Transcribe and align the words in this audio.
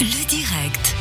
Le 0.00 0.26
direct. 0.26 0.94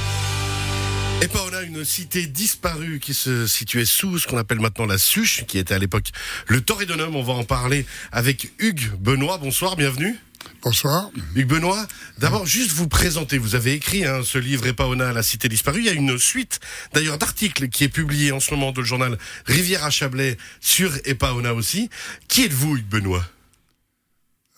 Et 1.22 1.28
pas 1.28 1.40
on 1.50 1.54
a 1.54 1.62
une 1.64 1.84
cité 1.84 2.28
disparue 2.28 3.00
qui 3.00 3.14
se 3.14 3.48
situait 3.48 3.86
sous 3.86 4.20
ce 4.20 4.28
qu'on 4.28 4.38
appelle 4.38 4.60
maintenant 4.60 4.86
la 4.86 4.98
Suche, 4.98 5.46
qui 5.46 5.58
était 5.58 5.74
à 5.74 5.80
l'époque 5.80 6.10
le 6.48 6.62
Torridonum. 6.62 7.16
On 7.16 7.24
va 7.24 7.34
en 7.34 7.44
parler 7.44 7.86
avec 8.12 8.52
Hugues 8.60 8.92
Benoît. 9.00 9.38
Bonsoir, 9.38 9.76
bienvenue. 9.76 10.16
Bonsoir. 10.62 11.10
Hugues 11.36 11.48
Benoît, 11.48 11.88
d'abord 12.20 12.46
juste 12.46 12.72
vous 12.72 12.88
présenter. 12.88 13.38
Vous 13.38 13.56
avez 13.56 13.74
écrit 13.74 14.06
hein, 14.06 14.22
ce 14.24 14.38
livre 14.38 14.68
Epaona, 14.68 15.12
la 15.12 15.24
cité 15.24 15.50
disparue. 15.50 15.80
Il 15.80 15.86
y 15.86 15.90
a 15.90 15.94
une 15.94 16.18
suite 16.20 16.60
d'ailleurs 16.94 17.18
d'articles 17.18 17.70
qui 17.70 17.84
est 17.86 17.90
publié 17.90 18.32
en 18.32 18.40
ce 18.40 18.52
moment 18.52 18.72
dans 18.72 18.82
le 18.82 18.88
journal 18.88 19.18
Rivière 19.46 19.84
à 19.84 19.90
Chablais 19.90 20.38
sur 20.62 20.92
Epaona 21.06 21.54
aussi. 21.54 21.90
Qui 22.28 22.44
êtes-vous, 22.44 22.78
Hugues 22.78 22.90
Benoît 22.90 23.26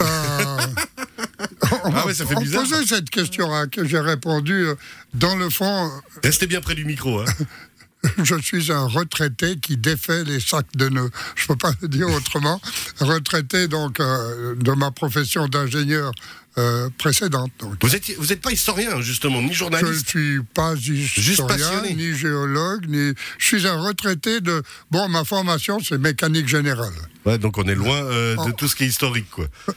Euh, 0.02 0.68
on 1.72 1.75
Ah 1.94 2.06
ouais, 2.06 2.14
ça 2.14 2.26
fait 2.26 2.36
on 2.36 2.42
bizarre, 2.42 2.64
posait 2.64 2.86
cette 2.86 3.10
question 3.10 3.54
à 3.54 3.68
que 3.68 3.86
j'ai 3.88 4.00
répondu. 4.00 4.54
euh, 4.54 4.76
Dans 5.14 5.36
le 5.36 5.50
fond, 5.50 5.92
Restez 6.24 6.48
bien 6.48 6.62
près 6.62 6.76
du 6.76 6.86
micro. 6.86 7.20
Hein. 7.22 7.26
je 8.24 8.36
suis 8.42 8.72
un 8.72 8.86
retraité 8.86 9.58
qui 9.58 9.78
défait 9.78 10.24
les 10.24 10.40
sacs 10.40 10.68
de 10.76 10.90
nœuds. 10.90 11.10
Je 11.36 11.48
peux 11.48 11.56
pas 11.56 11.72
le 11.82 11.88
dire 11.88 12.08
autrement. 12.10 12.62
Retraité 13.00 13.68
donc 13.68 14.00
euh, 14.00 14.56
de 14.56 14.72
ma 14.74 14.92
profession 14.92 15.48
d'ingénieur 15.48 16.12
euh, 16.58 16.90
précédente. 16.98 17.52
Donc. 17.60 17.74
Vous 17.82 17.96
êtes, 17.96 18.16
vous 18.18 18.32
êtes 18.32 18.42
pas 18.42 18.52
historien 18.52 19.02
justement, 19.02 19.40
ni 19.42 19.48
Je 19.48 19.50
ne 19.50 19.54
journaliste. 19.56 20.08
suis 20.10 20.40
pas 20.54 20.74
historien, 20.76 21.82
ni 21.96 22.16
géologue, 22.16 22.86
ni. 22.88 23.14
Je 23.40 23.46
suis 23.46 23.68
un 23.68 23.82
retraité 23.82 24.40
de. 24.40 24.62
Bon, 24.92 25.08
ma 25.10 25.24
formation, 25.26 25.80
c'est 25.80 25.98
mécanique 25.98 26.48
générale. 26.48 26.94
Ouais, 27.26 27.38
donc 27.40 27.58
on 27.58 27.64
est 27.64 27.76
loin 27.76 27.98
euh, 28.04 28.36
de 28.46 28.52
tout 28.52 28.68
ce 28.68 28.76
qui 28.76 28.84
est 28.84 28.88
historique, 28.88 29.30
quoi. 29.32 29.48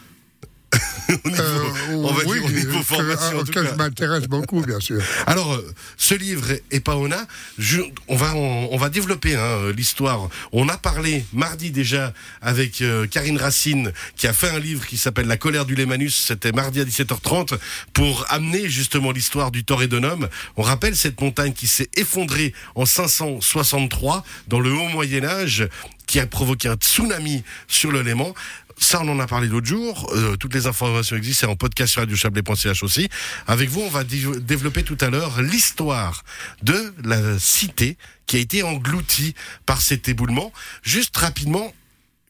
Au 1.24 1.28
niveau- 1.30 1.42
Euh, 1.42 1.70
on 1.94 2.12
va 2.12 2.22
oui, 2.26 2.36
dire 2.38 2.44
au 2.44 2.50
niveau 2.50 2.78
que- 2.78 2.84
formation, 2.84 3.38
en 3.38 3.42
tout 3.44 3.50
auquel 3.50 3.64
cas. 3.64 3.70
je 3.72 3.74
m'intéresse 3.76 4.24
beaucoup, 4.28 4.60
bien 4.60 4.78
sûr. 4.80 5.00
Alors, 5.26 5.54
euh, 5.54 5.74
ce 5.96 6.14
livre 6.14 6.46
Epaona, 6.70 7.26
je, 7.58 7.80
on 8.08 8.16
va 8.16 8.34
on, 8.34 8.68
on 8.72 8.76
va 8.76 8.88
développer 8.90 9.34
hein, 9.34 9.40
euh, 9.40 9.72
l'histoire. 9.72 10.28
On 10.52 10.68
a 10.68 10.76
parlé 10.76 11.24
mardi 11.32 11.70
déjà 11.70 12.12
avec 12.42 12.82
euh, 12.82 13.06
Karine 13.06 13.38
Racine 13.38 13.92
qui 14.16 14.26
a 14.26 14.32
fait 14.32 14.50
un 14.50 14.58
livre 14.58 14.86
qui 14.86 14.96
s'appelle 14.98 15.26
La 15.26 15.36
colère 15.38 15.64
du 15.64 15.74
Lémanus. 15.74 16.16
C'était 16.26 16.52
mardi 16.52 16.80
à 16.80 16.84
17h30 16.84 17.58
pour 17.94 18.26
amener 18.28 18.68
justement 18.68 19.10
l'histoire 19.12 19.50
du 19.50 19.64
Torredonum. 19.64 20.28
On 20.56 20.62
rappelle 20.62 20.94
cette 20.96 21.20
montagne 21.20 21.52
qui 21.52 21.66
s'est 21.68 21.88
effondrée 21.96 22.52
en 22.74 22.84
563 22.86 24.24
dans 24.48 24.60
le 24.60 24.72
haut 24.72 24.88
Moyen 24.88 25.24
Âge, 25.24 25.68
qui 26.08 26.18
a 26.18 26.26
provoqué 26.26 26.66
un 26.66 26.74
tsunami 26.74 27.44
sur 27.68 27.92
le 27.92 28.02
Léman. 28.02 28.34
Ça, 28.78 29.00
on 29.02 29.08
en 29.08 29.20
a 29.20 29.26
parlé 29.26 29.46
l'autre 29.46 29.66
jour. 29.66 30.10
Euh, 30.14 30.36
toutes 30.36 30.54
les 30.54 30.66
informations 30.66 31.16
existent. 31.16 31.46
C'est 31.46 31.52
en 31.52 31.56
podcast 31.56 31.92
sur 31.92 32.00
radiochablais.ch 32.00 32.82
aussi. 32.82 33.08
Avec 33.46 33.68
vous, 33.68 33.82
on 33.82 33.90
va 33.90 34.02
développer 34.04 34.82
tout 34.82 34.98
à 35.00 35.10
l'heure 35.10 35.42
l'histoire 35.42 36.24
de 36.62 36.94
la 37.04 37.38
cité 37.38 37.96
qui 38.26 38.36
a 38.36 38.40
été 38.40 38.62
engloutie 38.62 39.34
par 39.66 39.80
cet 39.80 40.08
éboulement. 40.08 40.52
Juste 40.82 41.16
rapidement, 41.16 41.72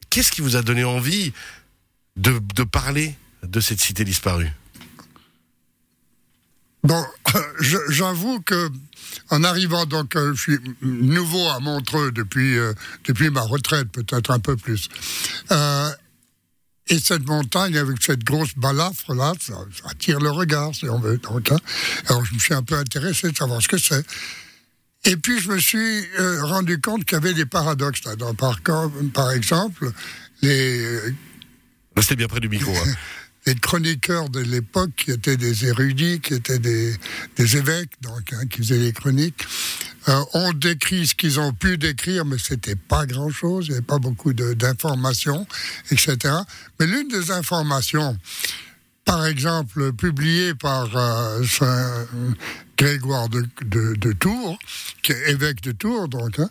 qu'est-ce 0.09 0.31
qui 0.31 0.41
vous 0.41 0.55
a 0.55 0.61
donné 0.61 0.83
envie 0.83 1.33
de, 2.17 2.39
de 2.55 2.63
parler 2.63 3.15
de 3.43 3.59
cette 3.59 3.79
cité 3.79 4.03
disparue? 4.03 4.51
Bon, 6.83 7.05
j'avoue 7.89 8.41
que 8.41 8.69
en 9.31 9.43
arrivant, 9.43 9.85
donc, 9.85 10.15
euh, 10.15 10.33
je 10.35 10.41
suis 10.41 10.59
nouveau 10.81 11.47
à 11.49 11.59
Montreux 11.59 12.11
depuis, 12.11 12.57
euh, 12.57 12.73
depuis 13.05 13.29
ma 13.29 13.41
retraite, 13.41 13.89
peut-être 13.91 14.31
un 14.31 14.39
peu 14.39 14.55
plus. 14.55 14.89
Euh, 15.51 15.89
et 16.87 16.97
cette 16.99 17.25
montagne, 17.27 17.77
avec 17.77 18.01
cette 18.01 18.23
grosse 18.23 18.55
balafre 18.55 19.13
là, 19.13 19.33
ça, 19.39 19.53
ça 19.53 19.89
attire 19.89 20.19
le 20.19 20.31
regard, 20.31 20.73
si 20.73 20.89
on 20.89 20.99
veut. 20.99 21.17
Donc, 21.17 21.51
hein. 21.51 21.59
Alors, 22.07 22.25
je 22.25 22.33
me 22.33 22.39
suis 22.39 22.53
un 22.53 22.63
peu 22.63 22.75
intéressé 22.75 23.31
de 23.31 23.37
savoir 23.37 23.61
ce 23.61 23.67
que 23.67 23.77
c'est. 23.77 24.03
Et 25.05 25.15
puis, 25.15 25.39
je 25.39 25.49
me 25.49 25.59
suis 25.59 26.05
rendu 26.41 26.81
compte 26.81 27.05
qu'il 27.05 27.13
y 27.13 27.21
avait 27.21 27.33
des 27.33 27.45
paradoxes 27.45 28.03
là-dedans. 28.05 28.33
Par 28.33 29.31
exemple, 29.31 29.91
les 30.41 30.99
Restez 31.95 32.15
bien 32.15 32.27
près 32.27 32.39
du 32.39 32.49
micro. 32.49 32.71
hein. 32.71 32.93
les 33.45 33.55
chroniqueurs 33.55 34.29
de 34.29 34.39
l'époque, 34.39 34.91
qui 34.95 35.11
étaient 35.11 35.37
des 35.37 35.65
érudits, 35.65 36.19
qui 36.19 36.33
étaient 36.33 36.59
des, 36.59 36.95
évêques, 37.37 37.91
donc, 38.01 38.33
hein, 38.33 38.45
qui 38.49 38.59
faisaient 38.59 38.77
les 38.77 38.93
chroniques, 38.93 39.47
euh, 40.07 40.23
ont 40.33 40.53
décrit 40.53 41.07
ce 41.07 41.15
qu'ils 41.15 41.39
ont 41.39 41.53
pu 41.53 41.77
décrire, 41.77 42.25
mais 42.25 42.37
c'était 42.37 42.75
pas 42.75 43.05
grand-chose, 43.05 43.67
il 43.67 43.71
n'y 43.71 43.77
avait 43.77 43.85
pas 43.85 43.99
beaucoup 43.99 44.33
d'informations, 44.33 45.47
etc. 45.91 46.17
Mais 46.79 46.85
l'une 46.85 47.07
des 47.07 47.31
informations, 47.31 48.17
par 49.05 49.25
exemple, 49.25 49.93
publiée 49.93 50.53
par 50.53 50.95
euh, 50.95 51.43
Saint 51.45 52.07
Grégoire 52.77 53.29
de 53.29 54.13
Tours, 54.13 54.59
qui 55.01 55.11
est 55.11 55.31
évêque 55.31 55.61
de 55.61 55.71
Tours, 55.71 56.07
donc, 56.07 56.39
hein, 56.39 56.49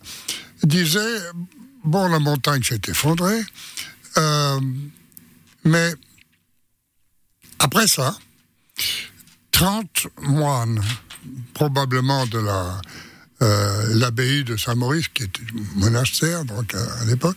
disait, 0.63 1.19
bon, 1.85 2.09
la 2.09 2.19
montagne 2.19 2.63
s'est 2.63 2.81
effondrée, 2.89 3.43
euh, 4.17 4.61
mais 5.65 5.95
après 7.59 7.87
ça, 7.87 8.17
30 9.53 10.07
moines, 10.23 10.81
probablement 11.55 12.27
de 12.27 12.39
la 12.39 12.81
euh, 13.41 13.95
l'abbaye 13.95 14.43
de 14.43 14.57
Saint-Maurice, 14.57 15.09
qui 15.09 15.23
était 15.23 15.43
monastère 15.77 16.45
donc 16.45 16.75
à, 16.75 16.83
à 17.01 17.05
l'époque, 17.05 17.37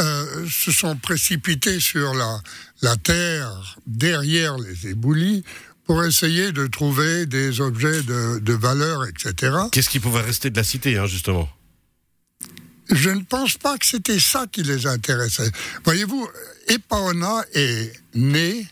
euh, 0.00 0.46
se 0.48 0.70
sont 0.70 0.96
précipités 0.96 1.80
sur 1.80 2.14
la, 2.14 2.40
la 2.82 2.96
terre 2.96 3.78
derrière 3.86 4.56
les 4.58 4.86
éboulis 4.88 5.42
pour 5.86 6.04
essayer 6.04 6.52
de 6.52 6.68
trouver 6.68 7.26
des 7.26 7.60
objets 7.60 8.02
de, 8.02 8.38
de 8.38 8.52
valeur, 8.52 9.06
etc. 9.06 9.56
Qu'est-ce 9.72 9.88
qui 9.88 9.98
pouvait 9.98 10.20
rester 10.20 10.50
de 10.50 10.56
la 10.56 10.62
cité, 10.62 10.98
hein, 10.98 11.06
justement? 11.06 11.48
Je 12.90 13.10
ne 13.10 13.22
pense 13.22 13.56
pas 13.56 13.76
que 13.76 13.86
c'était 13.86 14.20
ça 14.20 14.46
qui 14.50 14.62
les 14.62 14.86
intéressait. 14.86 15.50
Voyez-vous, 15.84 16.28
Epaona 16.68 17.44
est 17.54 17.92
né 18.14 18.68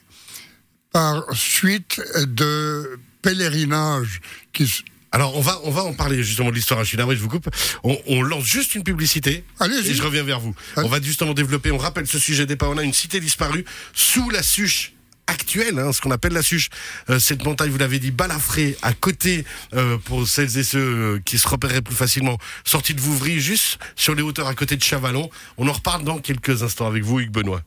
par 0.96 1.24
suite 1.34 2.00
de 2.26 2.98
pèlerinages 3.20 4.22
qui... 4.54 4.82
Alors, 5.12 5.36
on 5.36 5.42
va, 5.42 5.60
on 5.64 5.70
va 5.70 5.84
en 5.84 5.92
parler 5.92 6.22
justement 6.22 6.48
de 6.48 6.54
l'histoire. 6.54 6.80
Je 6.84 6.88
suis 6.88 6.96
navré, 6.96 7.14
je 7.16 7.20
vous 7.20 7.28
coupe. 7.28 7.50
On, 7.84 7.98
on 8.06 8.22
lance 8.22 8.44
juste 8.44 8.74
une 8.74 8.82
publicité. 8.82 9.44
Allez-y. 9.60 9.90
Et 9.90 9.94
je 9.94 10.02
reviens 10.02 10.22
vers 10.22 10.40
vous. 10.40 10.54
Allez. 10.74 10.86
On 10.86 10.90
va 10.90 10.98
justement 11.02 11.34
développer, 11.34 11.70
on 11.70 11.76
rappelle 11.76 12.06
ce 12.06 12.18
sujet 12.18 12.46
des 12.46 12.56
On 12.62 12.78
a 12.78 12.82
une 12.82 12.94
cité 12.94 13.20
disparue 13.20 13.66
sous 13.92 14.30
la 14.30 14.42
Suche 14.42 14.94
actuelle, 15.26 15.78
hein, 15.78 15.92
ce 15.92 16.00
qu'on 16.00 16.12
appelle 16.12 16.32
la 16.32 16.40
Suche. 16.40 16.70
Euh, 17.10 17.18
cette 17.18 17.44
montagne, 17.44 17.68
vous 17.68 17.78
l'avez 17.78 17.98
dit, 17.98 18.10
balafrée 18.10 18.78
à 18.80 18.94
côté, 18.94 19.44
euh, 19.74 19.98
pour 19.98 20.26
celles 20.26 20.56
et 20.56 20.64
ceux 20.64 20.78
euh, 20.78 21.20
qui 21.22 21.36
se 21.36 21.46
repéreraient 21.46 21.82
plus 21.82 21.94
facilement, 21.94 22.38
sortie 22.64 22.94
de 22.94 23.02
Vouvry, 23.02 23.38
juste 23.38 23.78
sur 23.96 24.14
les 24.14 24.22
hauteurs 24.22 24.46
à 24.46 24.54
côté 24.54 24.76
de 24.76 24.82
Chavalon. 24.82 25.28
On 25.58 25.68
en 25.68 25.72
reparle 25.72 26.04
dans 26.04 26.20
quelques 26.20 26.62
instants 26.62 26.86
avec 26.86 27.02
vous, 27.02 27.20
Hugues 27.20 27.32
Benoît. 27.32 27.60